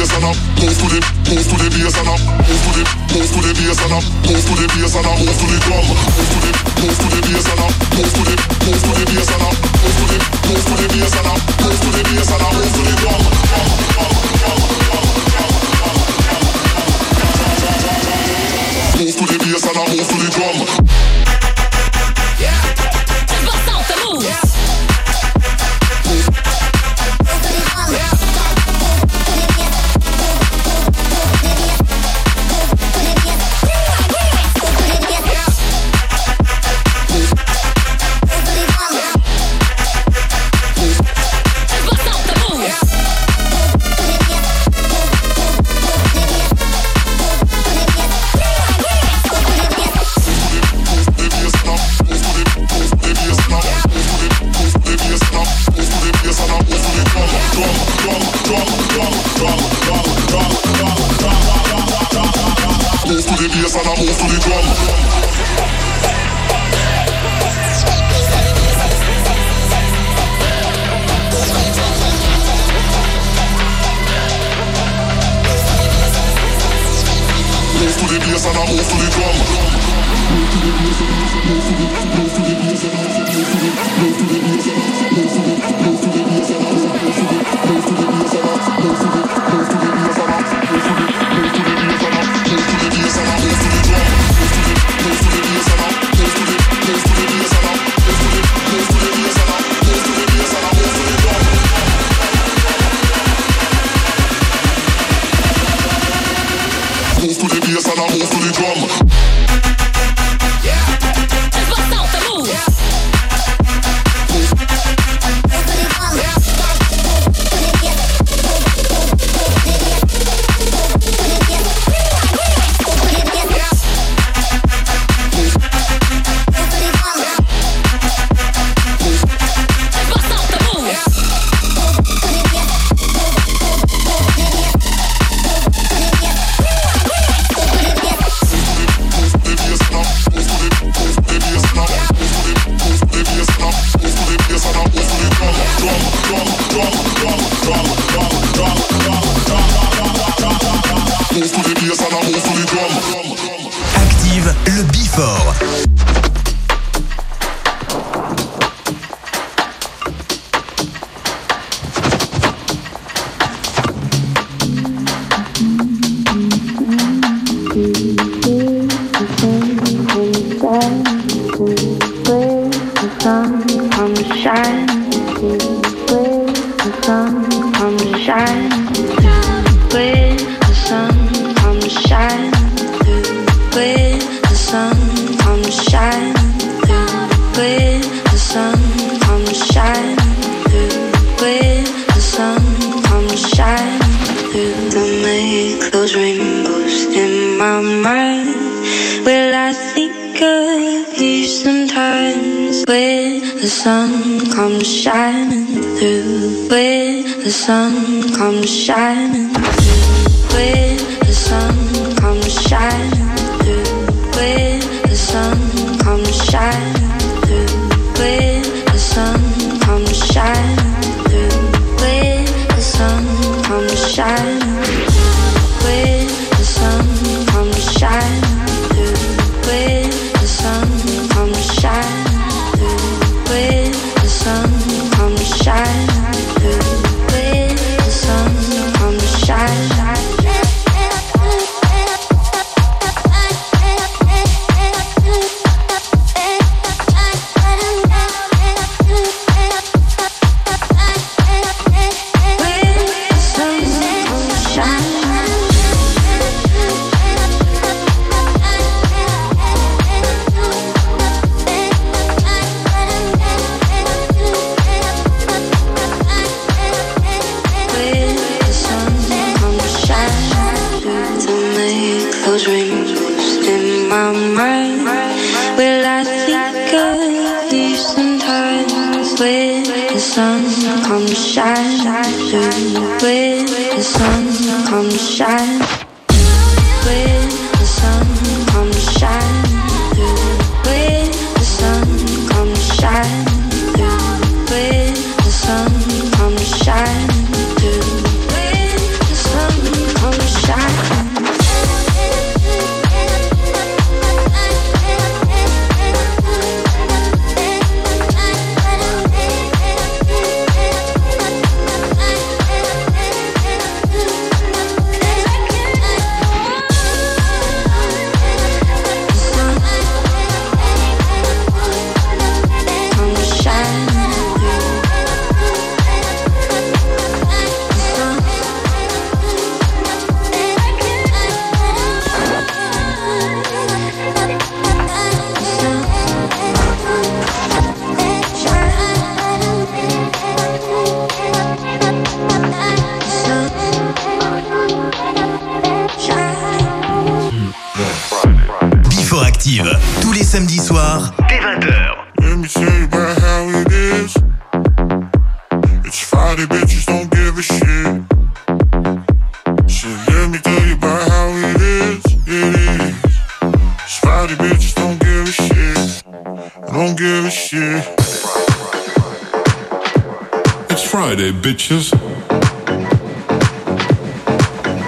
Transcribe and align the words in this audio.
bass 0.00 0.16
and 0.16 0.24
I 0.24 0.32
move 0.32 0.72
to 0.80 0.86
the 0.88 1.00
move 1.28 1.44
to 1.44 1.56
the 1.60 1.68
bass 1.76 1.92
and 2.00 2.08
I 2.08 2.16
move 2.16 2.56
to 2.64 2.72
the 2.72 2.88
move 3.12 3.28
to 3.28 3.40
the 3.44 3.52
bass 3.52 3.80
and 3.84 3.92
I 3.92 4.00
move 4.00 4.40
to 4.48 4.54
the 4.56 4.64
bass 4.72 4.96
and 4.96 5.04
I 5.04 5.12
move 5.20 5.36
to 5.36 5.44
the 5.44 5.60
drum. 5.60 5.84
Move 5.84 6.24
to 6.24 6.40
the 6.40 6.52
move 6.80 6.96
to 6.96 7.04
the 7.04 7.20
bass 7.20 7.44
and 7.44 7.60
I 7.60 7.68
move 7.68 8.08
to 8.08 8.22
the 8.24 8.36
move 8.64 8.80
to 8.80 8.92
the 8.96 9.04
bass 9.12 9.28
and 9.28 9.44
I 9.44 9.52
move 9.52 9.92
to 10.00 10.04
the 10.08 10.16
move 10.48 10.64
to 10.64 10.72
the 10.72 10.88
and 10.88 11.36
move 11.60 11.76
to 11.80 11.92
the 11.92 12.00
and 12.00 12.48
move 12.56 12.72
to 12.72 12.80
the 12.80 12.96
drum. 12.96 13.20
Move 18.96 19.16
to 19.16 19.24
the 19.28 19.36
and 19.36 19.84
move 19.84 20.08
to 20.08 20.16
the 20.16 20.28
drum. 20.32 21.29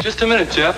Just 0.00 0.22
a 0.22 0.26
minute, 0.26 0.48
Jeff. 0.52 0.76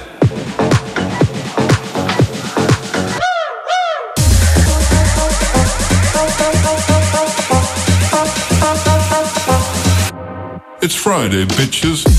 It's 10.80 10.95
Friday, 10.95 11.45
bitches. 11.45 12.13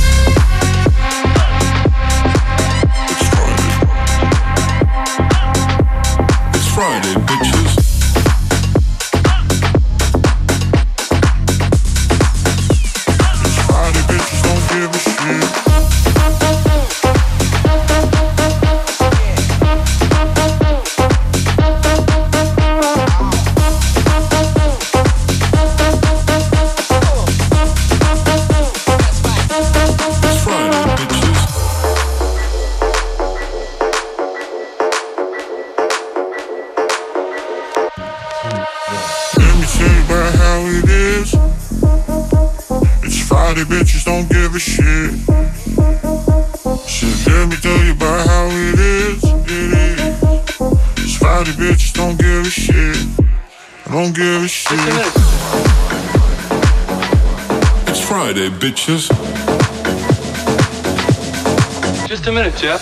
Body 62.65 62.79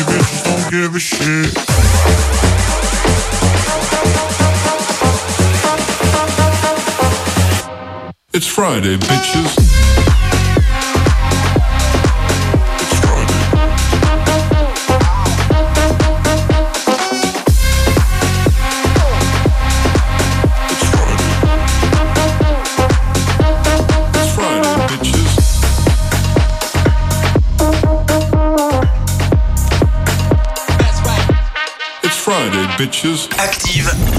bitches 0.00 0.42
don't 0.42 0.70
give 0.72 0.94
a 0.96 0.98
shit. 0.98 1.54
It's 8.34 8.46
Friday, 8.48 8.96
bitches. 8.96 9.57
Bitches. 32.78 33.28
Active. 33.38 34.17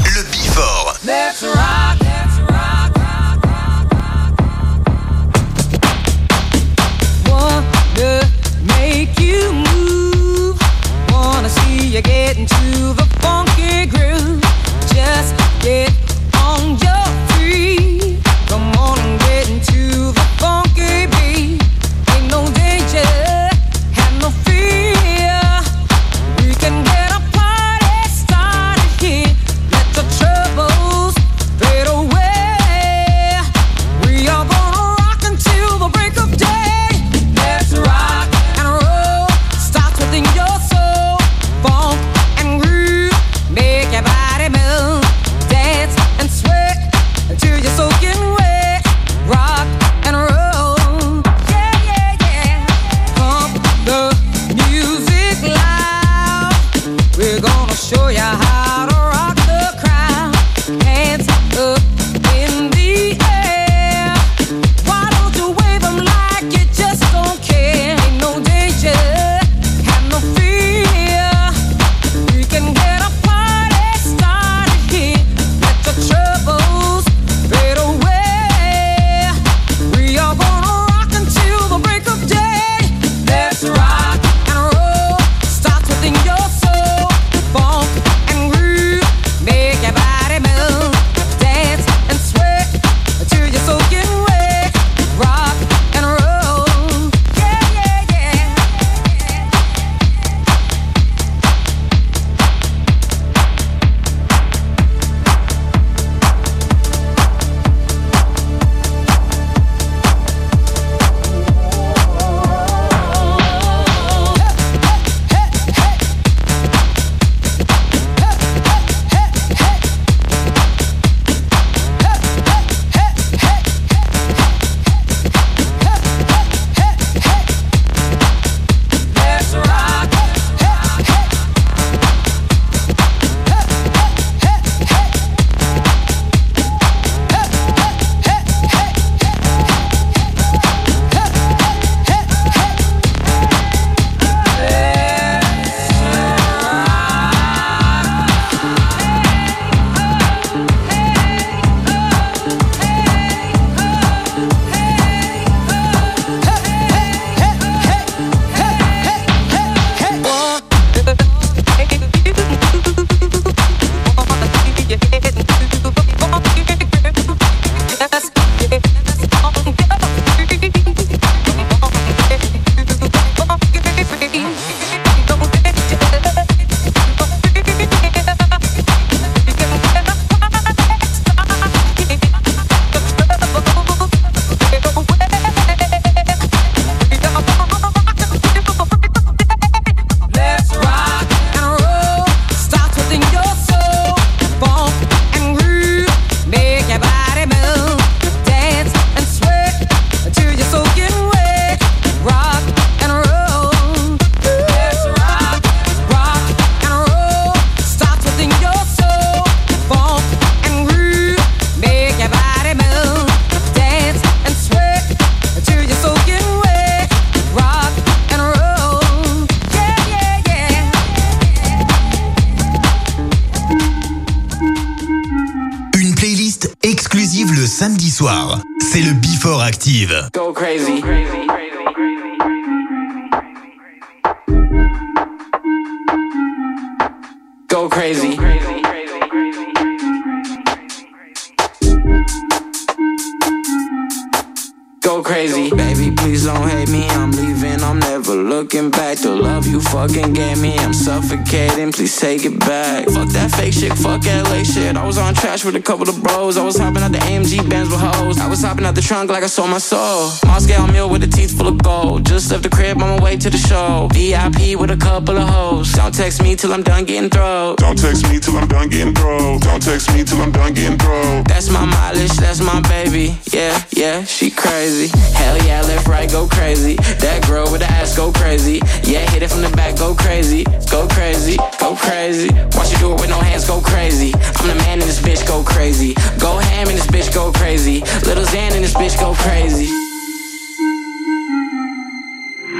I 256.57 256.63
was 256.63 256.77
hopping 256.77 257.03
out 257.03 257.11
the 257.11 257.19
AMG 257.19 257.69
Benz 257.69 257.89
with 257.89 257.99
hoes. 257.99 258.39
I 258.39 258.47
was 258.47 258.63
hopping 258.63 258.85
out 258.85 258.95
the 258.95 259.01
trunk 259.01 259.29
like 259.29 259.43
I 259.43 259.47
sold 259.47 259.69
my 259.69 259.77
soul. 259.77 260.31
Moscow 260.45 260.87
meal 260.87 261.09
with 261.09 261.23
a 261.23 261.27
teeth 261.27 261.55
full 261.57 261.67
of 261.67 261.77
gold. 261.83 262.25
Just 262.25 262.49
left 262.49 262.63
the 262.63 262.69
crib 262.69 263.01
on 263.01 263.17
my 263.17 263.23
way 263.23 263.37
to 263.37 263.49
the 263.49 263.57
show. 263.57 264.09
VIP 264.13 264.79
with 264.79 264.89
a 264.89 264.97
couple 264.97 265.37
of 265.37 265.47
hoes. 265.47 265.91
Don't 265.93 266.13
text 266.13 266.41
me 266.41 266.55
till 266.55 266.73
I'm 266.73 266.81
done 266.81 267.05
getting 267.05 267.29
thrown. 267.29 267.75
Don't 267.75 267.97
text 267.97 268.27
me 268.29 268.39
till 268.39 268.57
I'm 268.57 268.67
done 268.67 268.89
getting 268.89 269.13
thrown. 269.13 269.59
Don't 269.59 269.81
text 269.81 270.13
me 270.13 270.23
till 270.23 270.41
I'm 270.41 270.51
done 270.51 270.73
getting 270.73 270.97
thrown. 270.97 271.43
That's 271.43 271.69
my 271.69 271.85
mileage. 271.85 272.31
That's 272.37 272.61
my 272.61 272.81
baby. 272.81 273.37
Yeah, 273.53 273.83
yeah, 273.91 274.23
she 274.23 274.49
crazy. 274.49 275.07
Hell 275.35 275.57
yeah, 275.65 275.81
left, 275.81 276.07
right, 276.07 276.31
go 276.31 276.47
crazy. 276.47 276.95
That 277.19 277.45
girl 277.47 277.71
with 277.71 277.81
the 277.81 277.91
ass 277.91 278.15
go 278.15 278.31
crazy. 278.31 278.81
Yeah, 279.03 279.29
hit 279.31 279.43
it 279.43 279.49
from 279.49 279.61
the 279.61 279.69
back, 279.69 279.97
go 279.97 280.15
crazy. 280.15 280.63
Go 280.89 281.07
crazy, 281.07 281.57
go 281.89 281.95
crazy. 281.95 282.49
Watch 282.75 282.91
you 282.91 282.99
do 282.99 283.13
it 283.13 283.21
with 283.21 283.29
no 283.29 283.39
hands, 283.39 283.65
go 283.65 283.81
crazy. 283.81 284.31
I'm 284.33 284.67
the 284.67 284.75
man 284.75 285.01
in 285.01 285.07
this 285.07 285.19
bitch, 285.19 285.45
go 285.47 285.63
crazy. 285.63 286.13
Go 286.39 286.57
ham 286.57 286.87
in 286.89 286.95
this 286.95 287.07
bitch, 287.07 287.33
go 287.33 287.51
crazy. 287.51 288.01
Little 288.27 288.43
Xan 288.43 288.75
in 288.75 288.81
this 288.81 288.93
bitch, 288.93 289.19
go 289.19 289.33
crazy. 289.33 289.87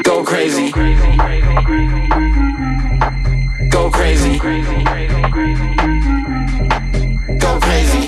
Go 0.03 0.23
crazy. 0.23 0.71
Go 3.69 3.89
crazy. 3.89 4.37
Go 7.39 7.59
crazy. 7.59 8.07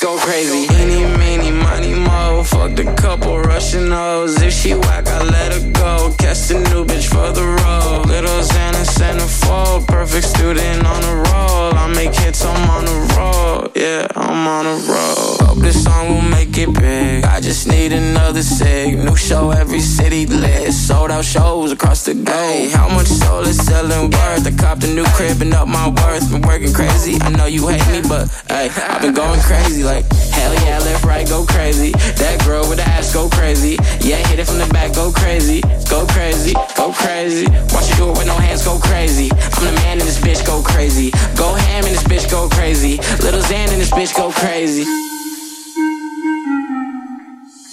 Go 0.00 0.18
crazy. 0.18 0.66
Any, 0.74 1.04
meeny, 1.18 1.50
money, 1.52 1.94
mo. 1.94 2.42
Fucked 2.44 2.80
a 2.80 2.94
couple 2.94 3.38
Russian 3.40 3.90
hoes. 3.90 4.40
If 4.42 4.52
she 4.52 4.74
whack, 4.74 5.06
I 5.06 5.22
let 5.22 5.52
her 5.52 5.70
go. 5.70 6.14
Catch 6.18 6.48
the 6.48 6.58
new 6.70 6.84
bitch 6.84 7.06
for 7.06 7.30
the 7.32 7.44
road. 7.44 7.91
Little 8.12 8.42
Xana 8.42 8.84
centerfold. 8.84 9.86
Perfect 9.86 10.26
student 10.26 10.84
on 10.84 11.00
the 11.00 11.14
roll. 11.30 11.72
I 11.74 11.90
make 11.96 12.14
hits, 12.14 12.44
I'm 12.44 12.68
on 12.68 12.84
the 12.84 13.14
roll. 13.16 13.61
Yeah, 13.82 14.06
I'm 14.14 14.46
on 14.46 14.64
a 14.64 14.76
roll. 14.86 15.42
Hope 15.42 15.58
this 15.58 15.82
song 15.82 16.14
will 16.14 16.22
make 16.22 16.56
it 16.56 16.72
big. 16.72 17.24
I 17.24 17.40
just 17.40 17.66
need 17.66 17.92
another 17.92 18.40
sig. 18.40 18.96
New 18.96 19.16
show 19.16 19.50
every 19.50 19.80
city 19.80 20.24
lit. 20.24 20.72
Sold 20.72 21.10
out 21.10 21.24
shows 21.24 21.72
across 21.72 22.04
the 22.04 22.14
globe. 22.14 22.70
How 22.70 22.88
much 22.88 23.08
soul 23.08 23.40
is 23.40 23.58
selling 23.58 24.12
worth? 24.12 24.46
I 24.46 24.52
copped 24.56 24.84
a 24.84 24.86
new 24.86 25.02
crib 25.18 25.42
and 25.42 25.52
up 25.52 25.66
my 25.66 25.88
worth. 25.88 26.30
Been 26.30 26.42
working 26.42 26.72
crazy. 26.72 27.18
I 27.22 27.30
know 27.30 27.46
you 27.46 27.66
hate 27.66 27.82
me, 27.90 28.08
but 28.08 28.30
hey, 28.46 28.70
I've 28.70 29.02
been 29.02 29.14
going 29.14 29.40
crazy. 29.40 29.82
Like 29.82 30.06
hell 30.30 30.54
yeah, 30.62 30.78
left, 30.78 31.04
right, 31.04 31.28
go 31.28 31.44
crazy. 31.44 31.90
That 32.22 32.40
girl 32.46 32.62
with 32.68 32.78
the 32.78 32.86
ass 32.86 33.12
go 33.12 33.28
crazy. 33.30 33.78
Yeah, 33.98 34.22
hit 34.28 34.38
it 34.38 34.46
from 34.46 34.58
the 34.58 34.70
back, 34.70 34.94
go 34.94 35.10
crazy, 35.10 35.60
go 35.90 36.06
crazy, 36.06 36.54
go 36.78 36.92
crazy. 36.92 37.50
Watch 37.74 37.90
you 37.90 37.96
do 37.96 38.10
it 38.10 38.18
with 38.18 38.28
no 38.28 38.38
hands, 38.38 38.62
go 38.62 38.78
crazy. 38.78 39.28
I'm 39.58 39.64
the 39.66 39.74
man 39.82 39.98
in 39.98 40.06
this 40.06 40.20
bitch, 40.22 40.46
go 40.46 40.62
crazy. 40.62 41.10
Go 41.34 41.54
ham 41.66 41.82
in 41.82 41.90
this 41.90 42.04
bitch, 42.04 42.30
go 42.30 42.48
crazy. 42.48 43.02
Little 43.18 43.42
Xan 43.42 43.71
in 43.72 43.78
this 43.78 43.90
bitch, 43.90 44.14
go 44.14 44.30
crazy. 44.30 44.84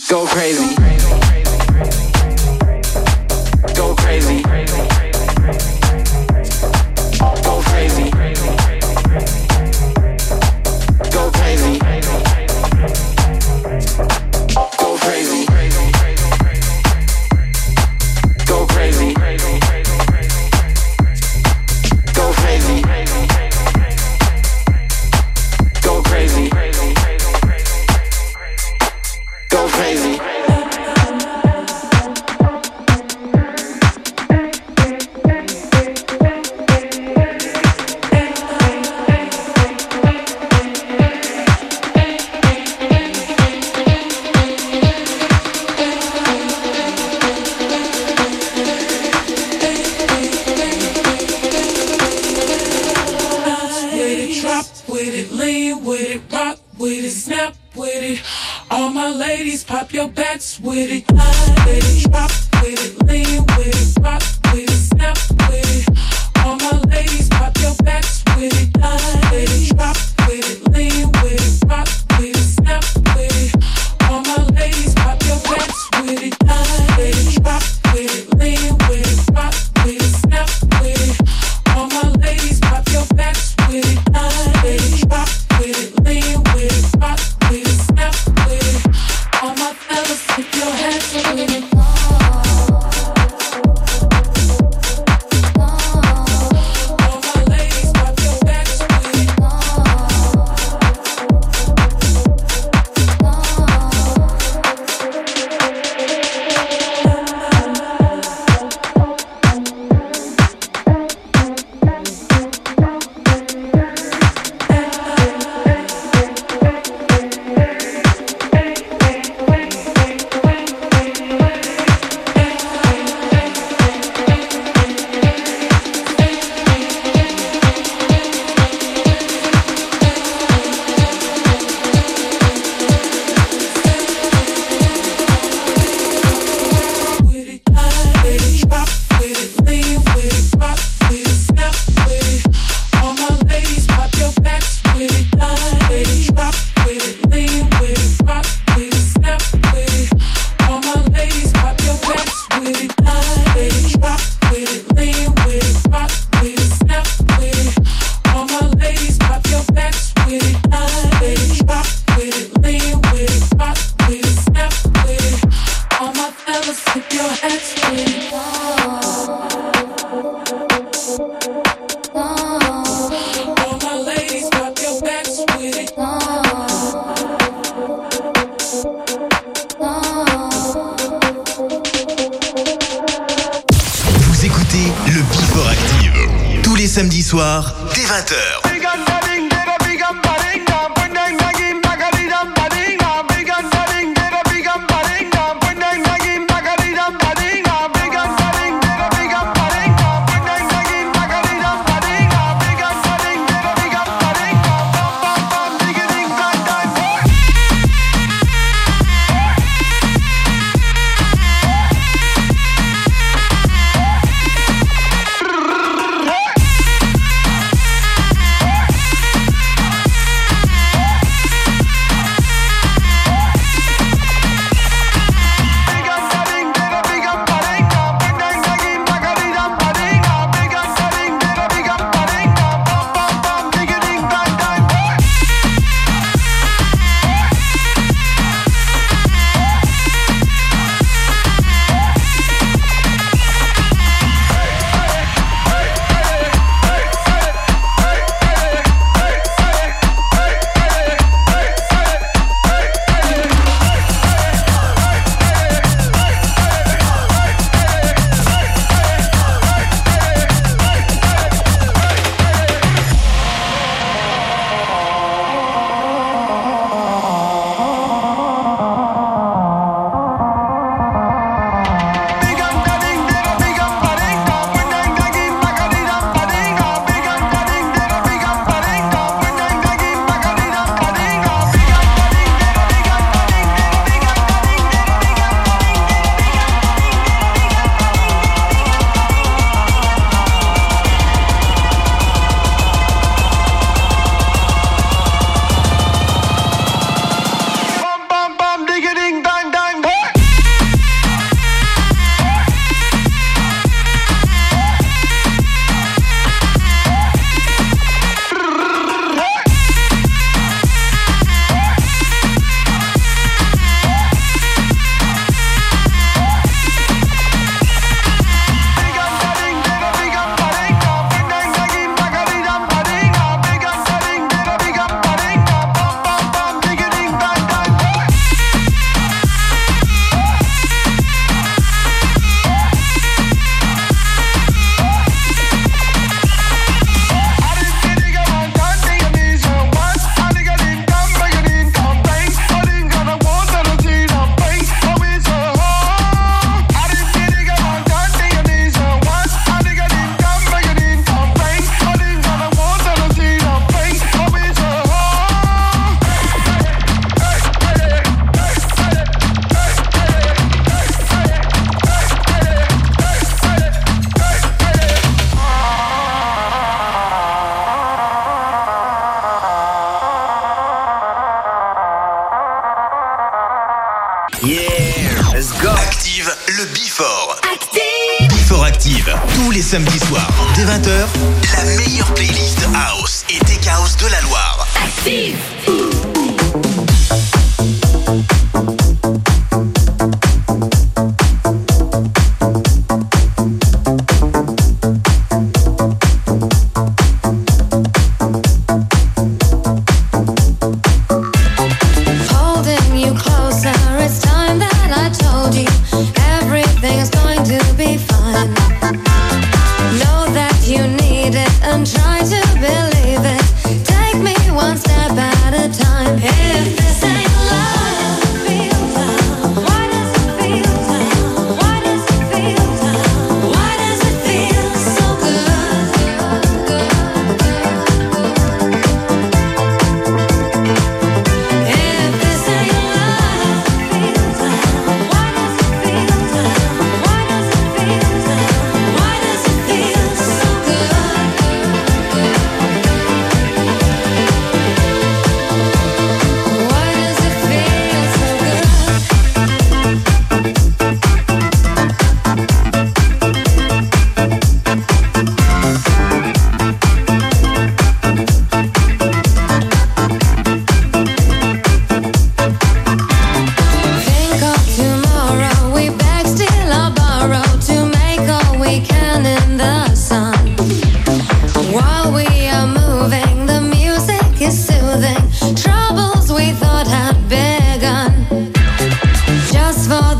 Go 0.09 0.25
crazy. 0.25 0.75
Go 3.75 3.95
crazy. 3.95 4.41
Go 4.43 5.78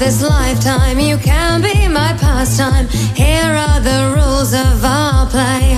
this 0.09 0.27
lifetime. 0.27 0.99
You 0.99 1.17
can 1.17 1.61
be 1.61 1.87
my 1.87 2.13
pastime. 2.19 2.87
Here 3.15 3.53
are 3.65 3.79
the 3.79 4.15
rules 4.15 4.53
of 4.53 4.83
our 4.83 5.27
play. 5.27 5.77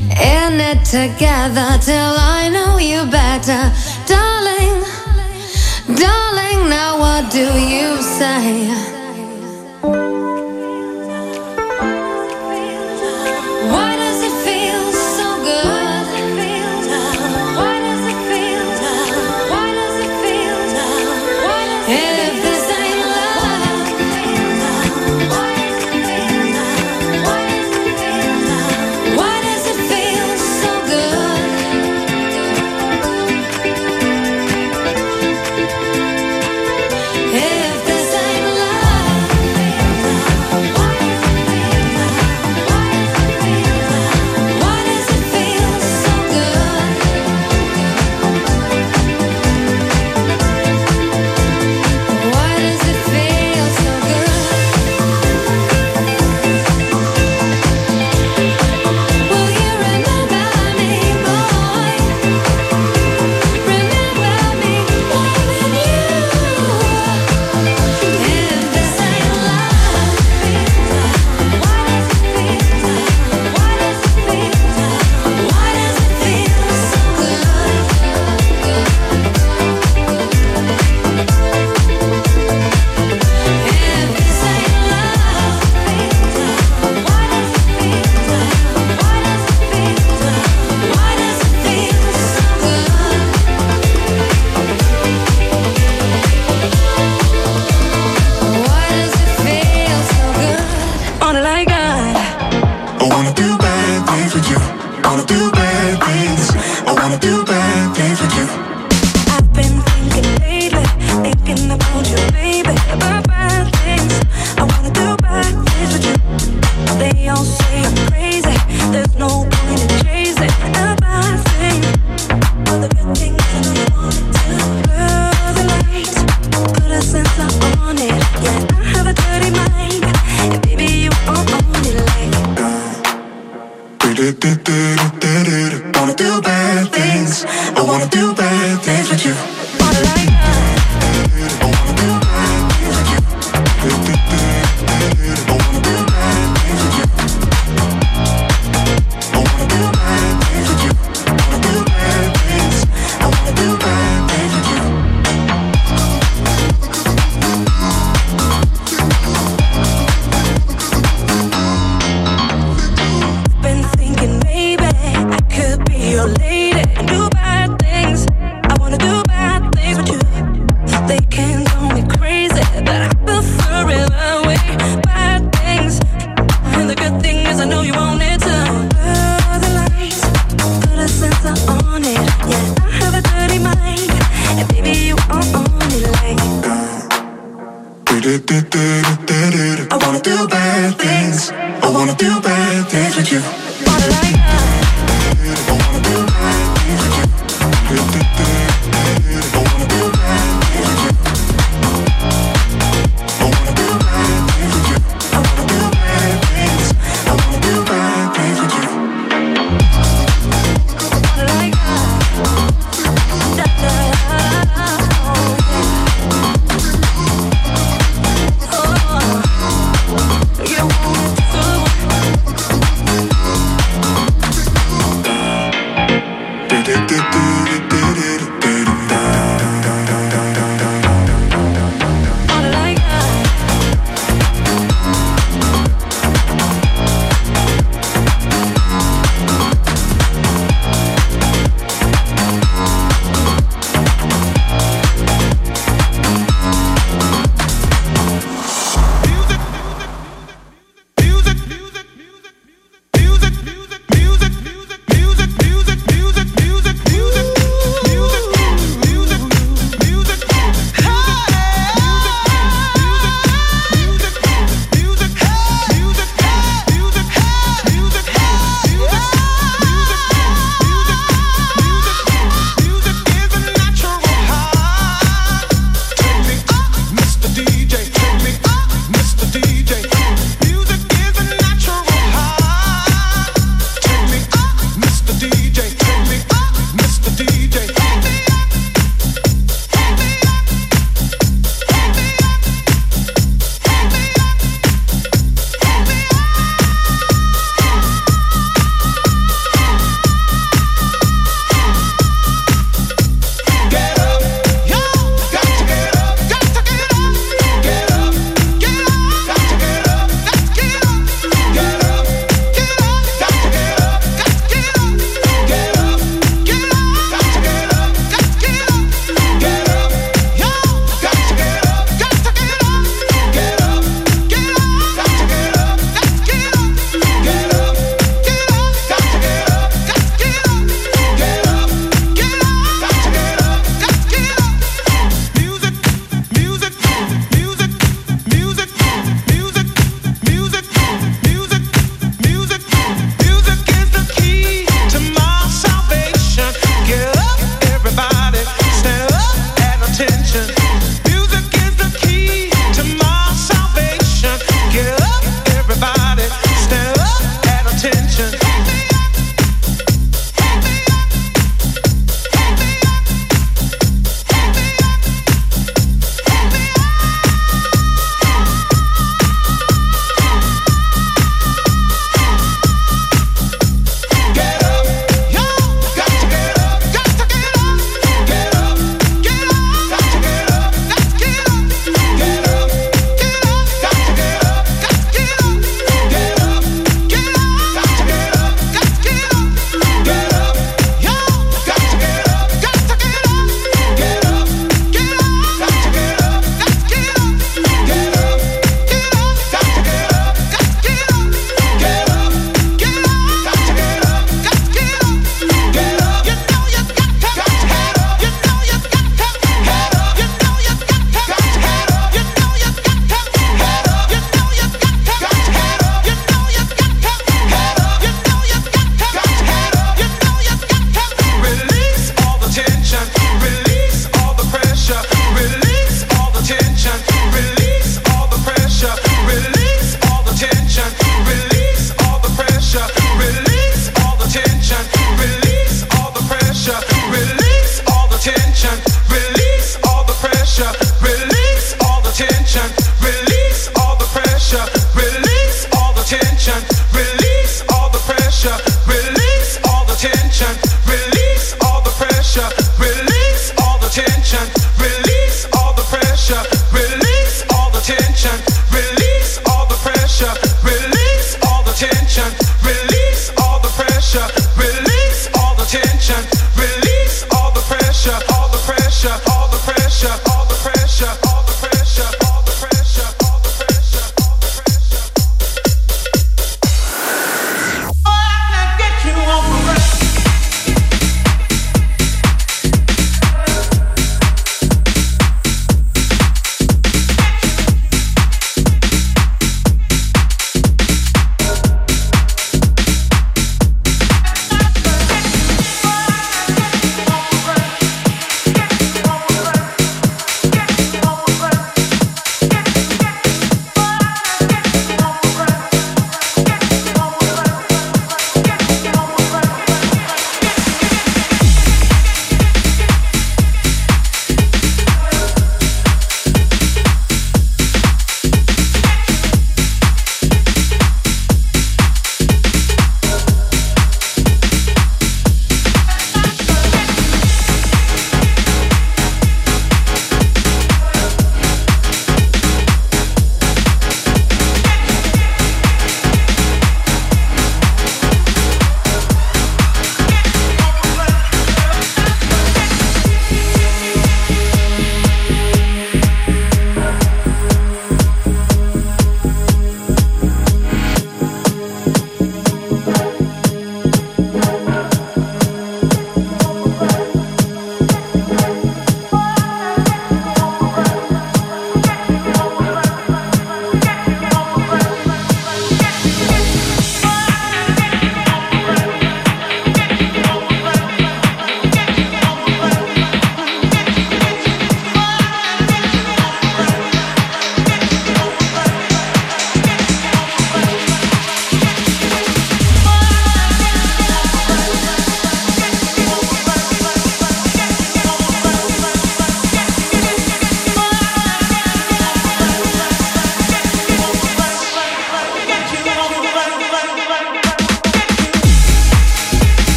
In 0.00 0.54
it 0.70 0.82
together 0.86 1.68
till 1.88 2.14
I 2.16 2.48
know 2.50 2.78
you 2.78 3.04
better. 3.10 3.62
Darling, 4.06 4.80
darling, 5.94 6.70
now 6.70 6.98
what 6.98 7.30
do 7.30 7.46
you 7.74 8.00
say? 8.00 8.97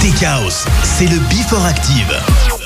T-Chaos, 0.00 0.66
c'est 0.82 1.06
le 1.06 1.18
Before 1.30 1.64
Active. 1.64 2.65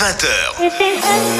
20h. 0.00 1.39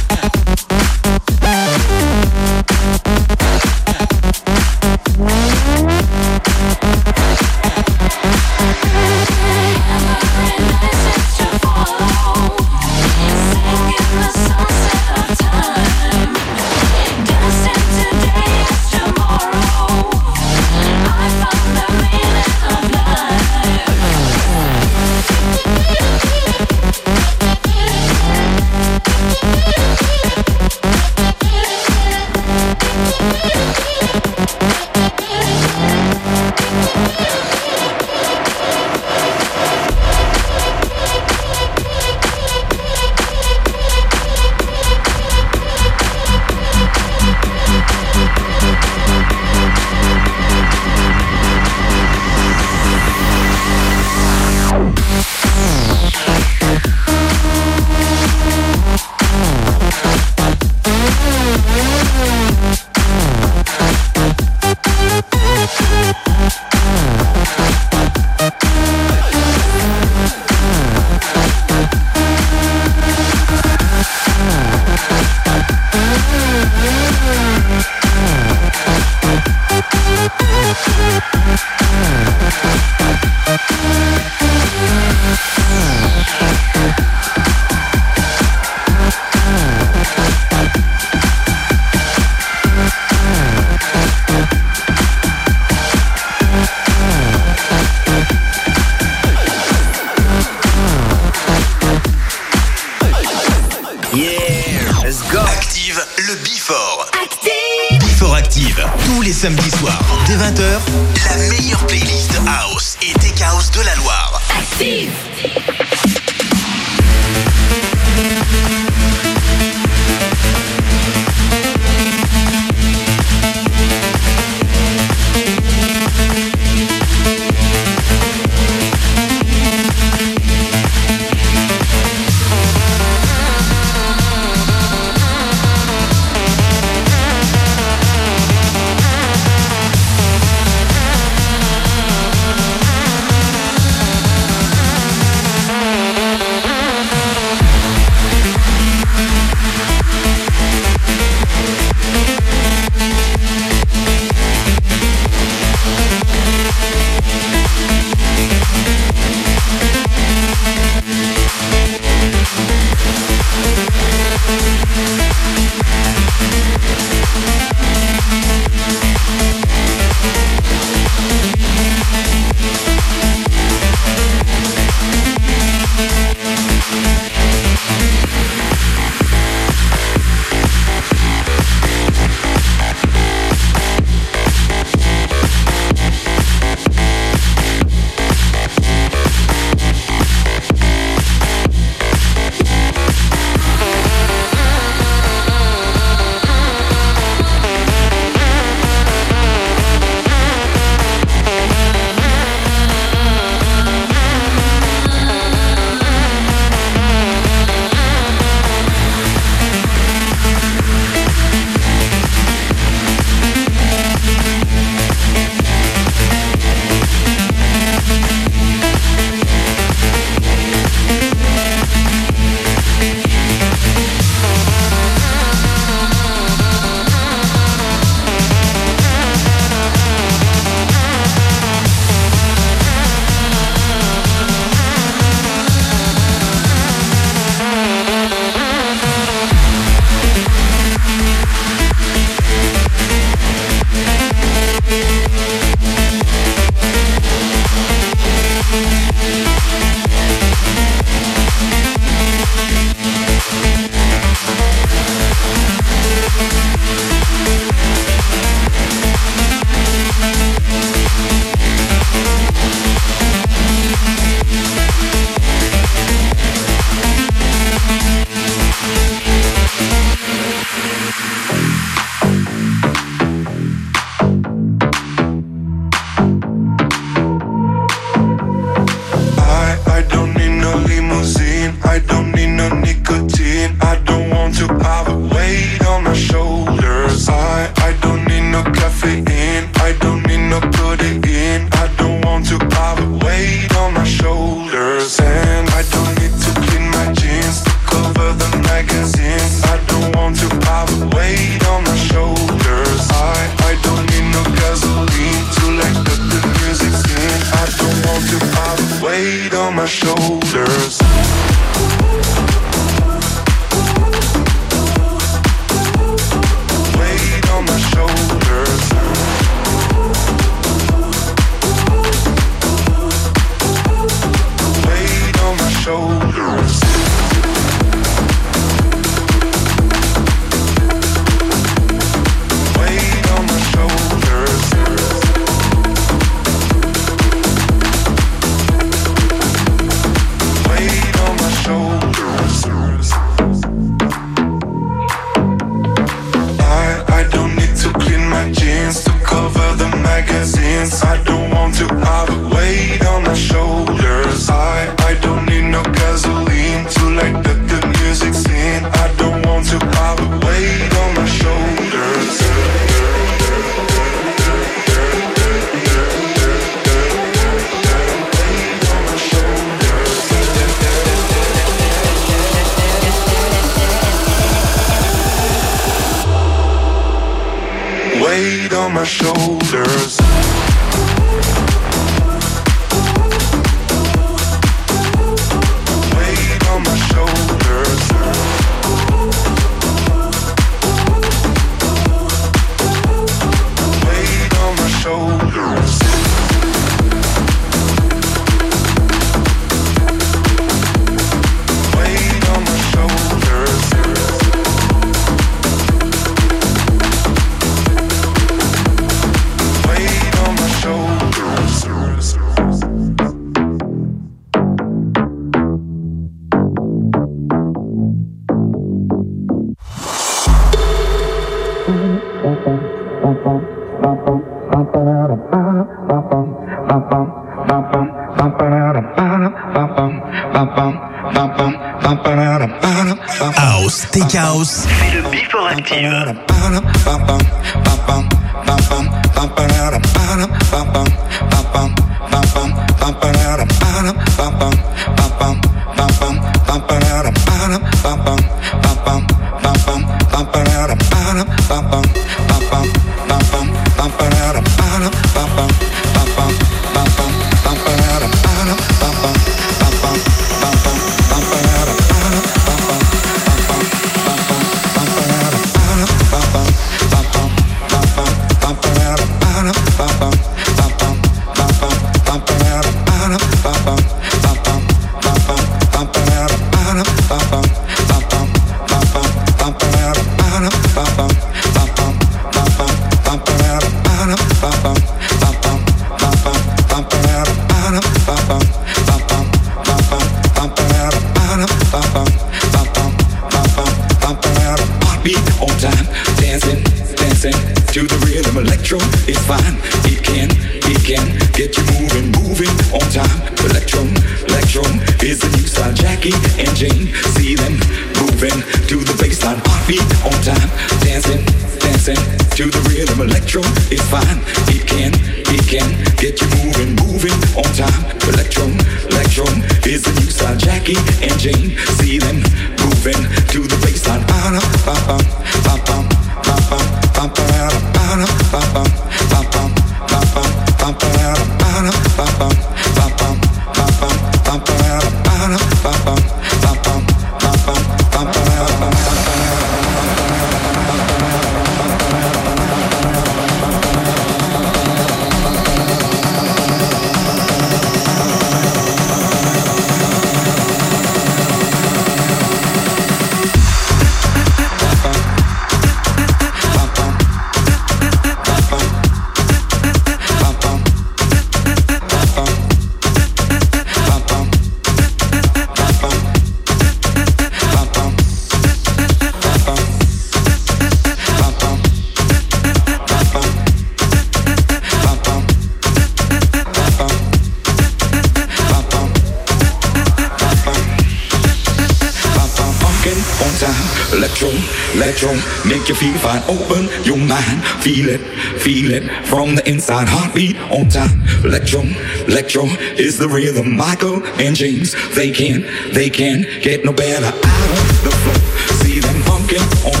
Feel 587.81 588.09
it, 588.09 588.21
feel 588.61 588.91
it 588.91 589.25
from 589.25 589.55
the 589.55 589.67
inside. 589.67 590.07
Heartbeat 590.07 590.55
on 590.69 590.87
time. 590.87 591.21
electro, 591.43 591.81
electro 592.27 592.65
is 592.93 593.17
the 593.17 593.27
rhythm. 593.27 593.75
Michael 593.75 594.23
and 594.39 594.55
James, 594.55 594.93
they 595.15 595.31
can't, 595.31 595.65
they 595.91 596.09
can't 596.09 596.45
get 596.61 596.85
no 596.85 596.93
better. 596.93 597.25
Out 597.25 597.33
of 597.33 598.03
the 598.03 598.11
floor, 598.11 598.77
see 598.85 598.99
them 598.99 599.21
honking 599.25 599.65
on 599.83 600.00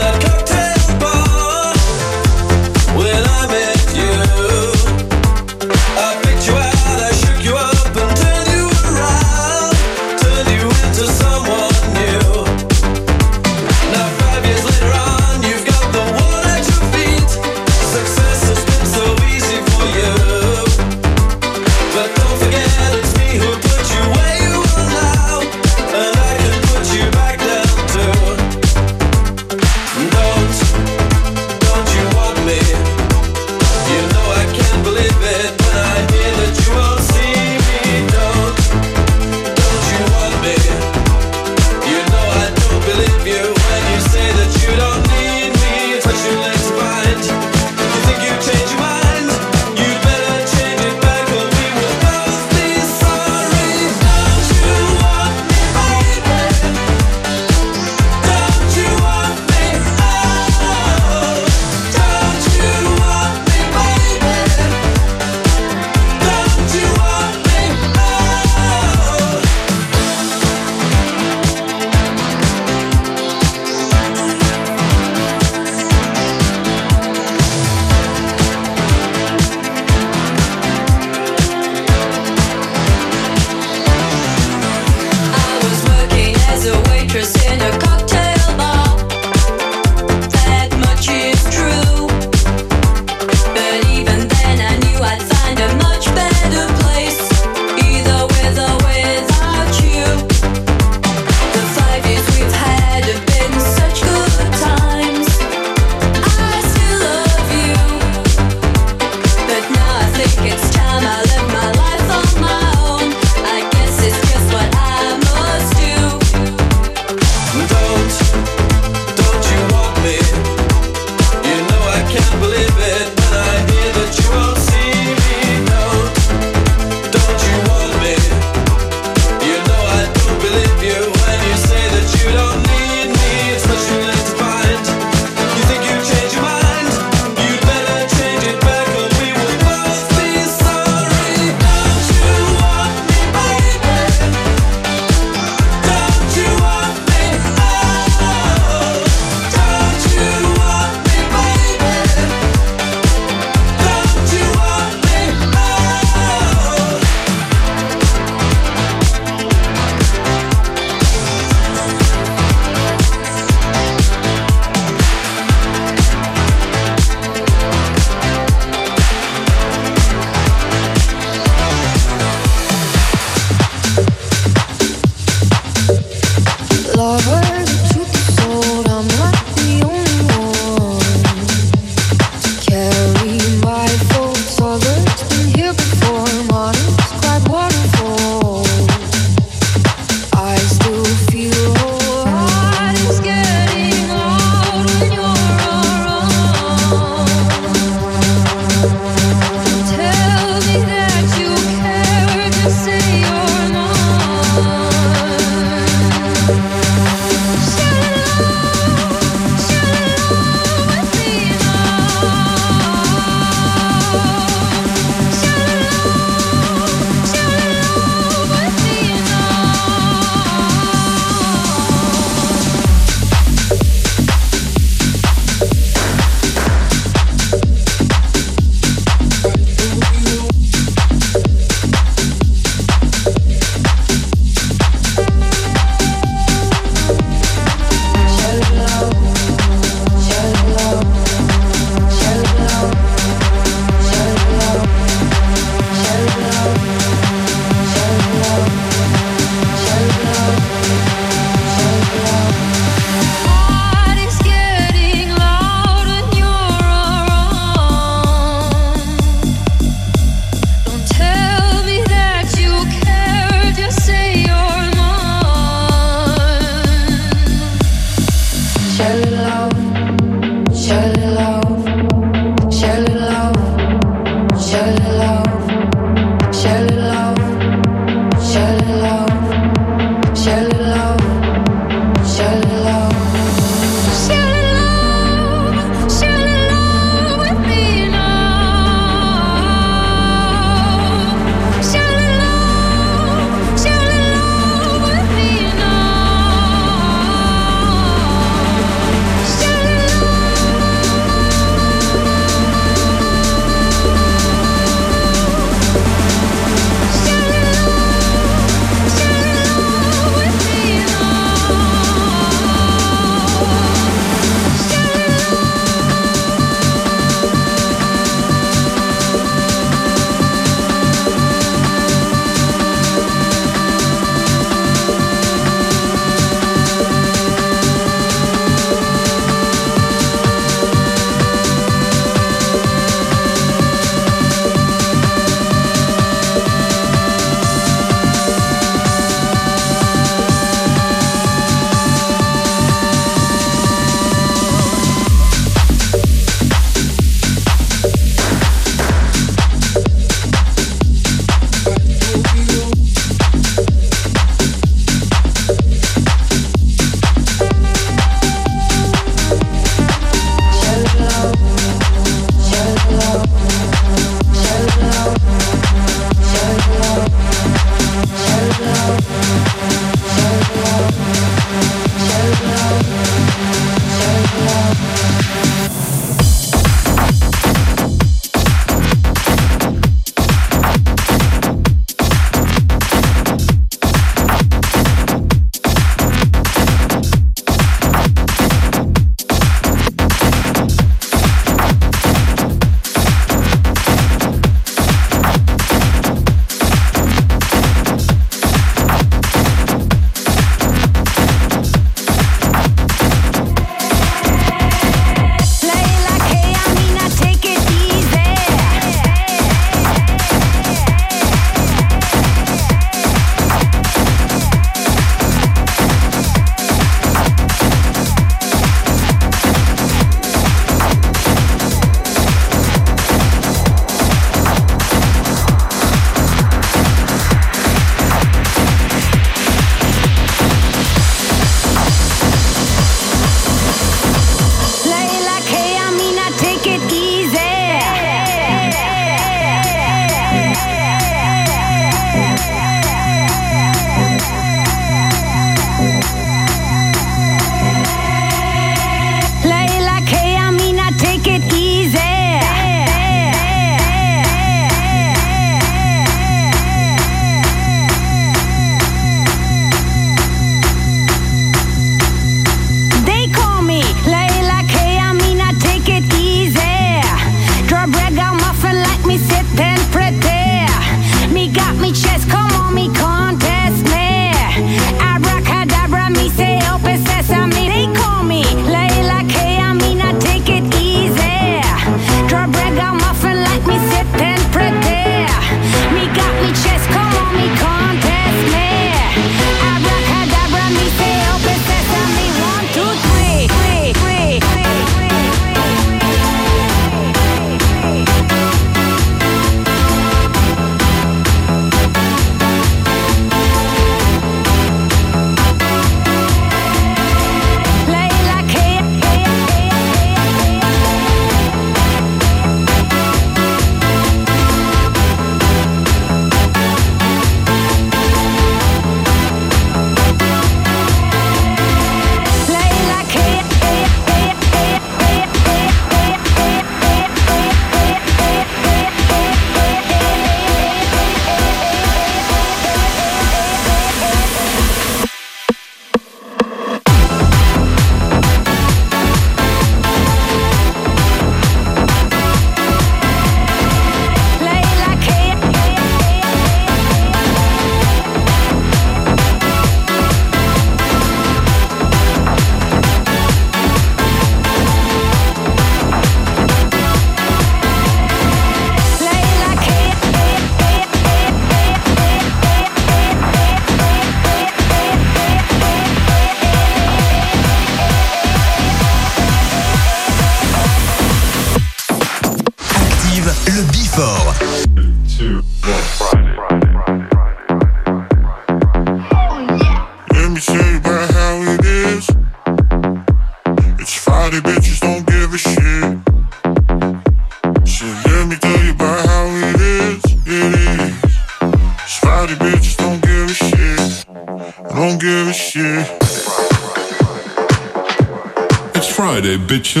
bitches. 599.71 600.00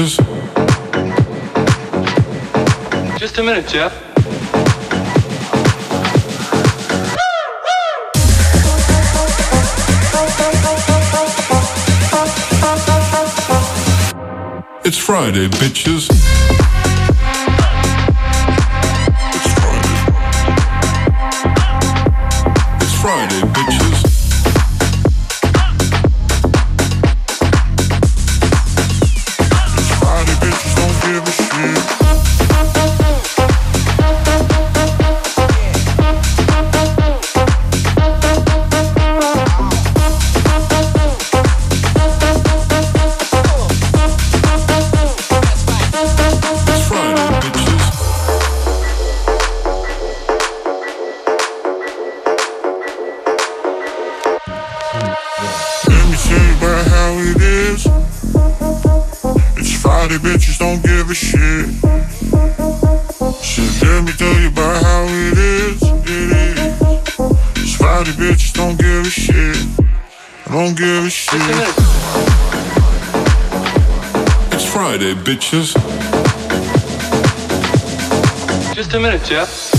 just 78.83 78.95
a 78.95 78.99
minute, 78.99 79.23
Jeff. 79.23 79.71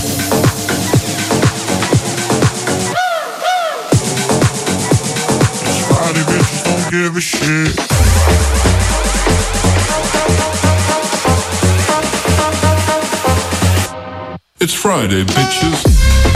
give 6.89 7.17
a 7.17 7.21
shit. 7.21 7.75
It's 14.61 14.75
Friday, 14.75 15.25
bitches. 15.25 16.32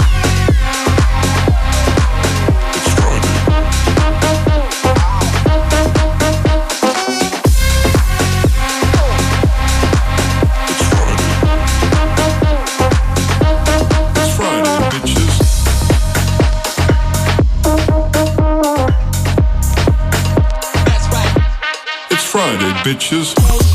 bitches. 22.87 23.66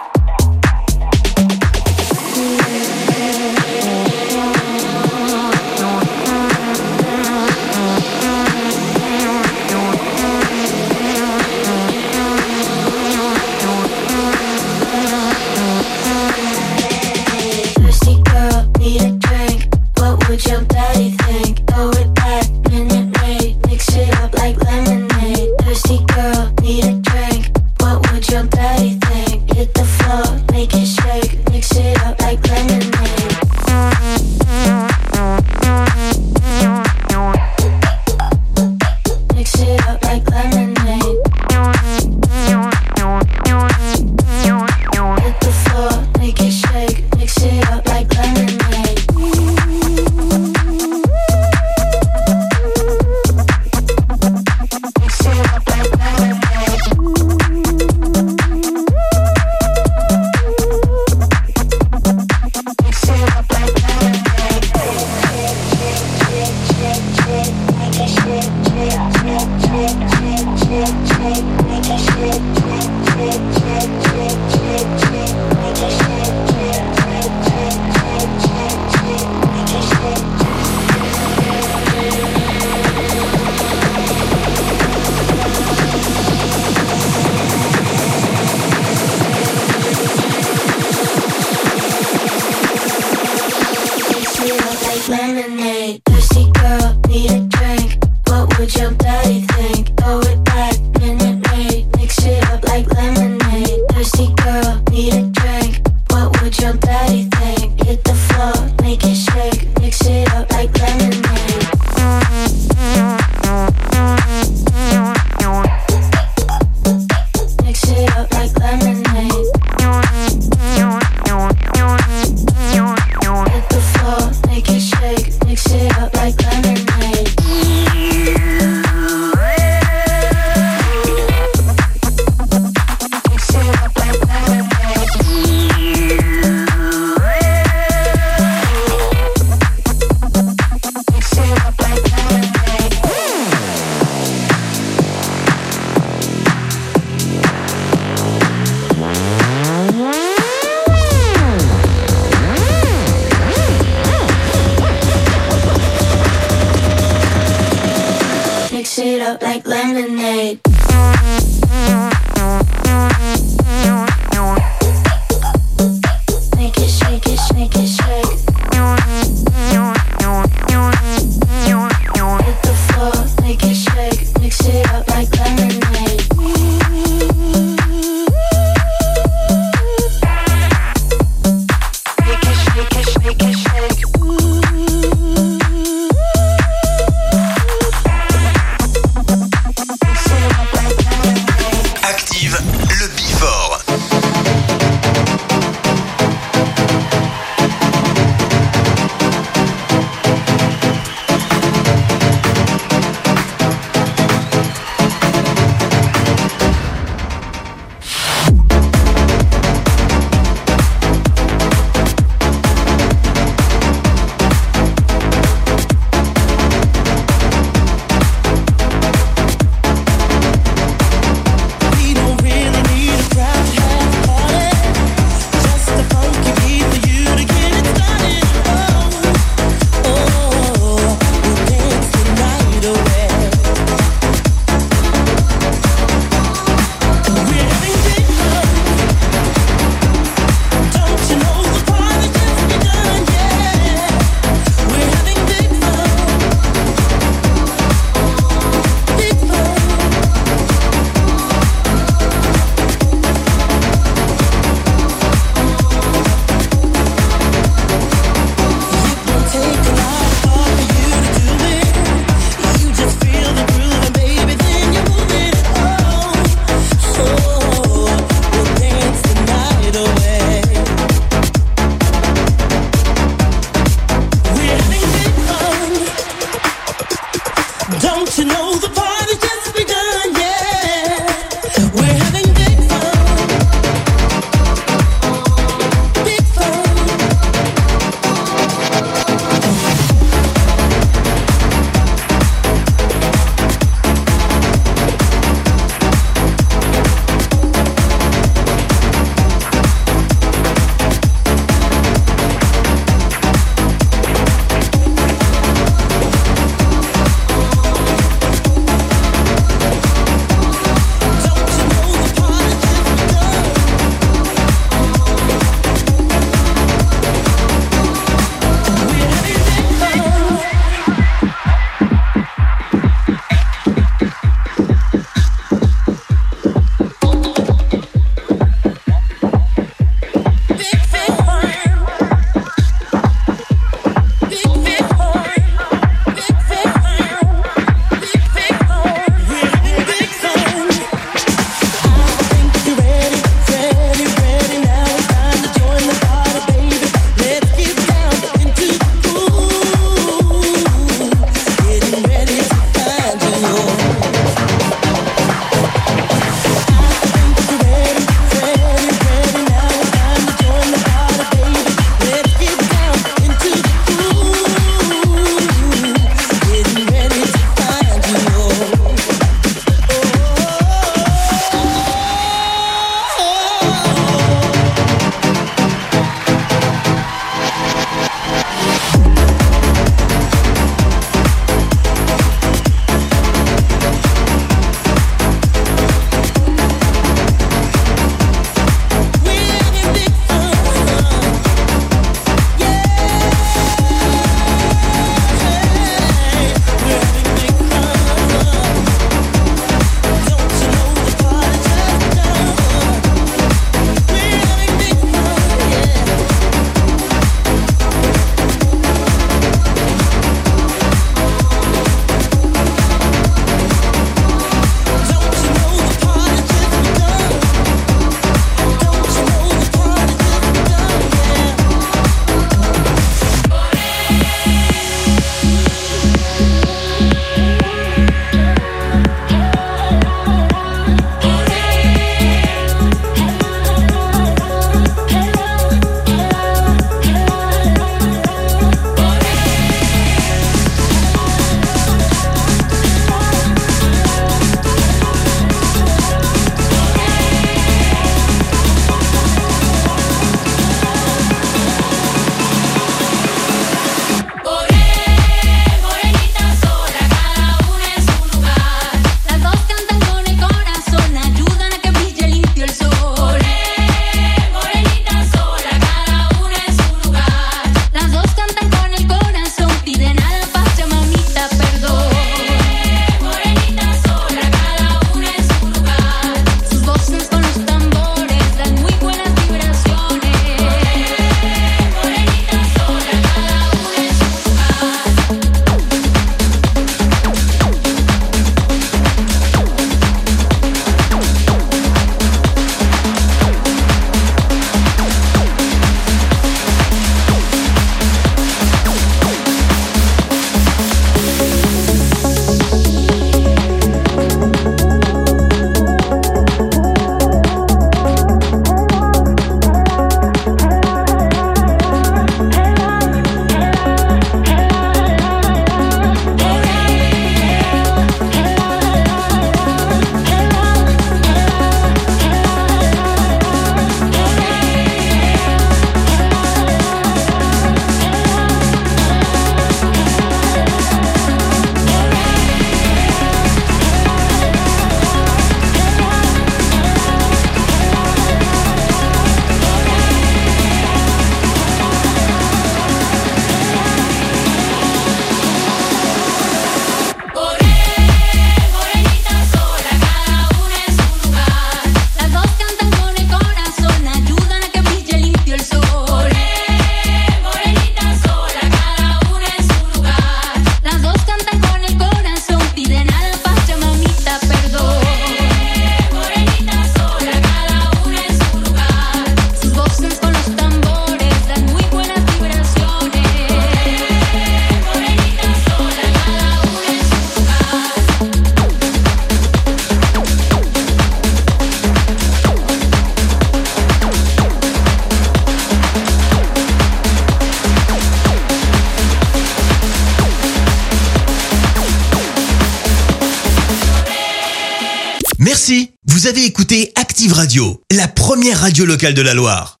De 599.29 599.43
la 599.43 599.53
Loire. 599.53 600.00